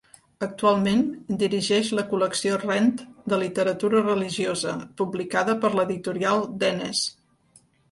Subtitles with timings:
[0.45, 1.01] Actualment
[1.43, 2.89] dirigeix la col·lecció Rent
[3.35, 7.07] de literatura religiosa, publicada per l'editorial Denes.